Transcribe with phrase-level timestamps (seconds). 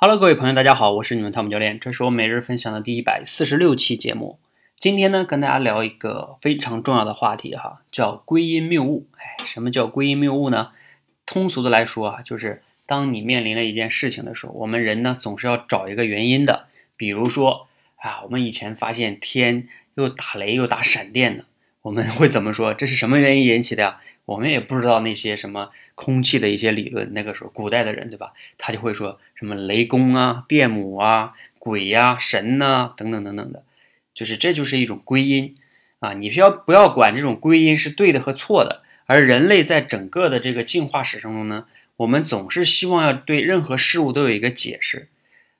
[0.00, 4.38] Hello，各位朋友，大家好，我是你们汤姆教练，这是我每日分享的第一百四十六期节目。
[4.78, 9.08] 今天呢，跟大家聊一个非常重要的话题哈，叫归因谬误。
[9.16, 10.70] 哎，什么叫归因谬误呢？
[11.26, 16.68] 通俗的来说啊，就是当你面临了一件事情的时候，我们人呢总是要找一个原因的。
[16.96, 21.44] 比如说啊，我们以前发现天又打雷又打闪电的，
[21.82, 22.74] 我们会怎么说？
[22.74, 24.00] 这是什么原因引起的呀？
[24.24, 28.32] 我们也不知道那些什么空气的一些理论，那个时候古代的人对吧？
[28.58, 33.64] 他就会说什么雷公啊、电母啊、鬼呀、神呐等等等等的，
[34.12, 35.56] 就是这就是一种归因
[36.00, 36.12] 啊。
[36.12, 38.82] 你需要不要管这种归因是对的和错的？
[39.06, 41.64] 而人类在整个的这个进化史中呢，
[41.96, 45.08] 我们总是希望要对任何事物都有一个解释。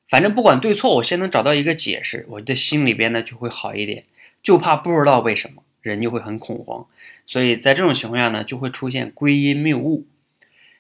[0.07, 4.05] 反正不管对错，我先能找到一个解释，我的心里边呢就会好一点。
[4.43, 5.63] 就怕不知道为什么。
[5.81, 6.87] 人就会很恐慌，
[7.27, 10.07] 所以在这种情况下呢，就会出现归因谬误。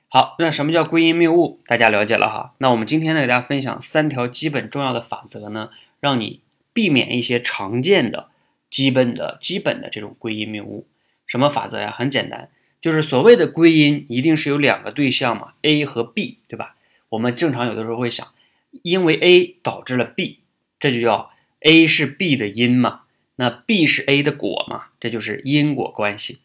[0.08, 1.60] 好，那什么叫归因谬误？
[1.66, 2.54] 大家了解了哈。
[2.58, 5.70] 那我们今天呢，给大家分享三条基本重要的法则呢，
[6.00, 6.40] 让你
[6.72, 8.28] 避免一些常见的、
[8.70, 10.86] 基本的、基本的这种归因谬误。
[11.26, 11.90] 什么法则呀？
[11.90, 12.48] 很简单，
[12.80, 16.76] 就是所谓的归因一定是有两个对象嘛，A 和 B，对吧？
[17.10, 18.28] 我们正常有的时候会想，
[18.82, 20.38] 因为 A 导致了 B，
[20.80, 21.30] 这就叫
[21.60, 23.02] A 是 B 的因嘛。
[23.40, 26.40] 那 B 是 A 的果嘛，这就是因果关系。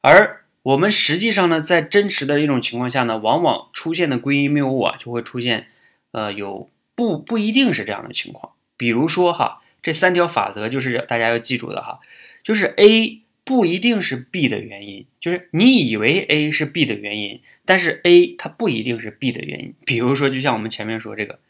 [0.00, 5.66] 而我们实际上呢，在真实的一种情况下呢，往往出现的归因谬误啊，就会出现，
[6.12, 8.52] 呃，有不不一定是这样的情况。
[8.76, 11.98] 比如说哈，这三条法则就是大家要记住的哈，
[12.44, 19.74] 就是 A 不一定是 B 的原因，就是你以为 A 是 B 的原因，但是 A 它不一定是 B 的原因。
[19.84, 21.40] 比如说，就像我们前面说这个，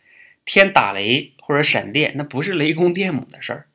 [0.46, 3.66] 天打雷或者闪电，那不是雷公电母的事儿。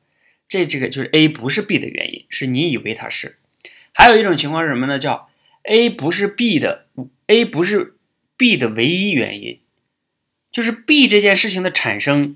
[0.50, 3.36] 这这个就是 A 不是 B 的原因，是你以为它是。
[3.92, 4.98] 还有一种情况是什么呢？
[4.98, 5.30] 叫
[5.62, 6.86] A 不是 B 的
[7.28, 7.94] ，A 不是
[8.36, 9.60] B 的唯一原因，
[10.50, 12.34] 就是 B 这件事情的产生，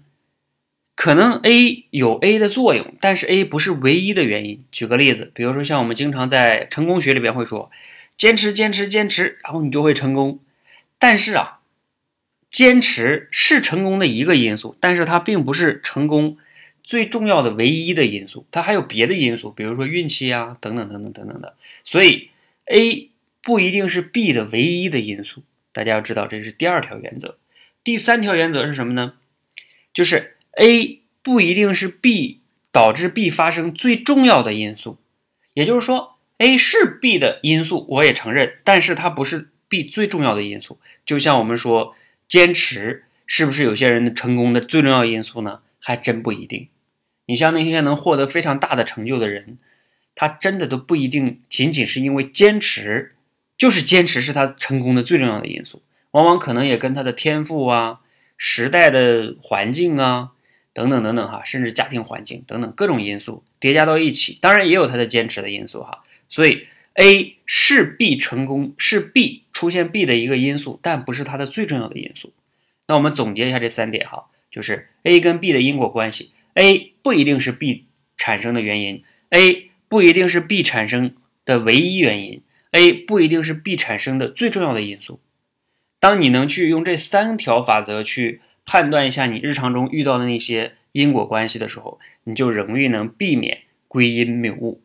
[0.94, 4.64] 可能 A 有 A 的作用，但是 A 不是唯一的原因。
[4.70, 7.72] 举个例子，比如说像我们经常在成功学里边会说，
[8.16, 10.38] 坚持坚持坚持，然后你就会成功。
[11.00, 11.58] 但是啊，
[12.48, 16.38] 坚持是成功的一个因素，但是它并不是成功。
[16.84, 21.56] 最重要的唯一的因素，它还有别的因素，比如说运气啊，等等等等等等的。
[21.82, 22.28] 所以
[22.66, 23.10] A
[23.42, 25.42] 不一定是 B 的唯一的因素，
[25.72, 27.38] 大家要知道这是第二条原则。
[27.82, 29.14] 第三条原则是什么呢？
[29.92, 32.40] 就是 A 不一定是 B
[32.70, 34.98] 导致 B 发生最重要的因素。
[35.54, 40.78] 也就是说，A 是 B 的因素，我也承认，但是它不是 B 最重要的因素。
[41.06, 41.96] 就像我们说，
[42.28, 45.60] 坚持是不是有些人的成功的最重要因素呢？
[45.78, 46.68] 还真不一定。
[47.26, 49.58] 你像那些能获得非常大的成就的人，
[50.14, 53.14] 他真的都不一定仅仅是因为坚持，
[53.56, 58.00] 就是坚持是他成功的最重要的因素，往往可能也跟他的天赋啊、
[58.36, 60.32] 时代的环境啊
[60.72, 66.04] 等等等等哈，甚至家庭环境等等各种因素叠加到一起，当然也有他的坚持的因素哈。
[66.28, 72.32] 所以 A 是 B 成功是 B 出现 B 的一个因素，但不是它的最重要的因素。
[72.86, 76.30] 那我们总结一下这三点哈，就是 A 跟 B 的因果关系。
[76.54, 85.20] A 不一定是 B 产生的原因，A 不一定是 B 产生的唯一原因，A 不一定是 B 产生的最重要的因素。
[85.98, 94.80] 当你能去用这三条法则去判断一下你日常中遇到的那些因果关系的时候，你就容易能避免归因谬误。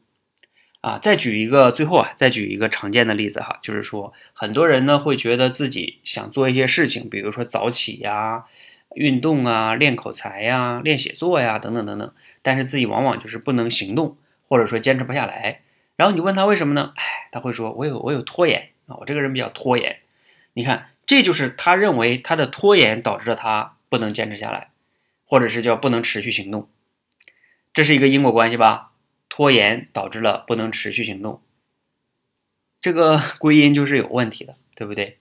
[0.82, 8.46] 啊，再举一个，最后啊，再举一个常见的例子哈，就是说很多人呢会觉得自己想做一些事情，比如说早起呀。
[8.96, 14.18] 运动啊，练口才呀，练写作呀，等等等等，但是自己往往就是不能行动，
[14.48, 15.62] 或者说坚持不下来。
[15.96, 16.94] 然后你问他为什么呢？
[16.96, 19.98] 哎，他会说：“我有我有拖延啊，我这个人比较拖延。”
[20.54, 24.70] 你看，这就是他认为他的拖延导致了他不能坚持下来，
[25.26, 26.70] 或者是叫不能持续行动。
[27.74, 28.92] 这是一个因果关系吧？
[29.30, 31.42] 拖延导致了不能持续行动，
[32.82, 35.18] 这个 归因就是有问题的，对不对？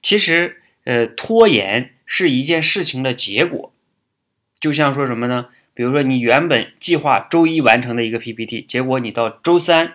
[0.00, 1.90] 其实，呃，拖延。
[2.14, 3.72] 是一件事情的结果，
[4.60, 5.46] 就像说什么呢？
[5.72, 9.94] 比如说你原本计划周一完成的一个 PPT，结果你到周三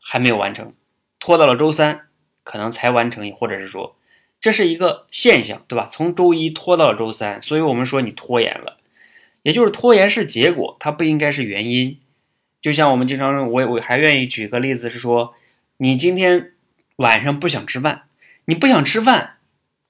[0.00, 0.72] 还没有完成，
[1.20, 2.08] 拖到了周三
[2.42, 3.94] 可能才完成，或者是说
[4.40, 5.84] 这是一个现象，对吧？
[5.84, 8.78] 从周一拖到了周三，所以我们说你拖延了，
[9.42, 11.98] 也就是拖延是结果，它不应该是原因。
[12.62, 15.34] 就像我们经常，我我还愿意举个例子是说，
[15.76, 16.52] 你今天
[16.96, 18.04] 晚上不想吃饭，
[18.46, 19.36] 你不想吃饭。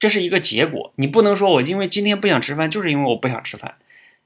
[0.03, 3.75] 这是一个结果，你不能说我因为今天不想吃饭，就是因为我不想吃饭。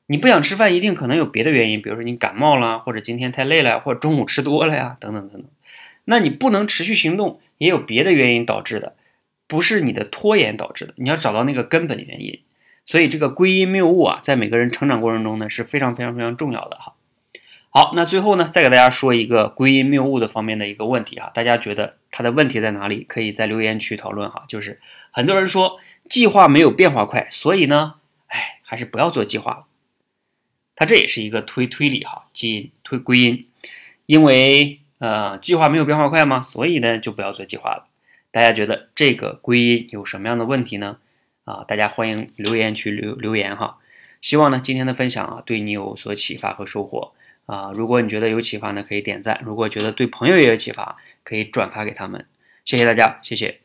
[0.07, 5.51] 你不想吃饭，一定可能有别的原因，比如说你感冒了，或者今天太累了，或者中午吃多了呀，等等等等。
[6.05, 8.95] 那你不能持续行动，也有别的原因导致的，
[9.47, 10.95] 不是你的拖延导致的。
[10.97, 12.39] 你要找到那个根本原因。
[12.87, 16.95] 所以这个归因谬误啊，在每个人成长过程中呢是非常非常非常重要的哈。
[17.77, 23.03] 好，那最后呢，再给大家说一个归因谬误的方面的一个问题哈，大家觉得它的问题在哪里？
[23.03, 24.45] 可以在留言区讨论哈。
[24.47, 24.81] 就是
[25.11, 25.79] 很多人说
[26.09, 27.93] 计划没有变化快，所以呢，
[28.29, 29.65] 哎，还是不要做计划了。
[30.75, 33.45] 它这也是一个推推理哈，基因推归因，
[34.07, 37.85] 因为呃计划没有变化快嘛，所以呢就不要做计划了。
[38.31, 40.97] 大家觉得这个归因有什么样的问题呢？
[41.45, 43.77] 啊，大家欢迎留言区留留言哈。
[44.23, 47.13] 希望呢今天的分享啊对你有所启发和收获。
[47.47, 52.27] 啊，如果你觉得有启发呢，可以点赞；如果觉得对朋友也有启发，可以转发给他们。
[52.63, 53.61] 谢谢大家，谢谢。